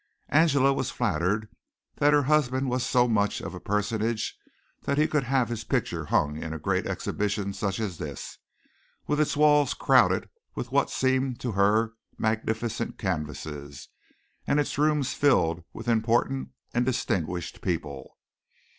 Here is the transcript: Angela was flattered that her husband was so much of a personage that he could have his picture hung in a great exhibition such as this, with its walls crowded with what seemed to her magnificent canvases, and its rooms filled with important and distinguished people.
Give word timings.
Angela 0.29 0.73
was 0.73 0.89
flattered 0.89 1.47
that 1.97 2.11
her 2.11 2.23
husband 2.23 2.71
was 2.71 2.83
so 2.83 3.07
much 3.07 3.39
of 3.39 3.53
a 3.53 3.59
personage 3.59 4.35
that 4.81 4.97
he 4.97 5.07
could 5.07 5.25
have 5.25 5.47
his 5.49 5.63
picture 5.63 6.05
hung 6.05 6.41
in 6.41 6.53
a 6.53 6.57
great 6.57 6.87
exhibition 6.87 7.53
such 7.53 7.79
as 7.79 7.99
this, 7.99 8.39
with 9.05 9.21
its 9.21 9.37
walls 9.37 9.75
crowded 9.75 10.27
with 10.55 10.71
what 10.71 10.89
seemed 10.89 11.39
to 11.41 11.51
her 11.51 11.93
magnificent 12.17 12.97
canvases, 12.97 13.89
and 14.47 14.59
its 14.59 14.75
rooms 14.79 15.13
filled 15.13 15.63
with 15.71 15.87
important 15.87 16.49
and 16.73 16.83
distinguished 16.83 17.61
people. 17.61 18.17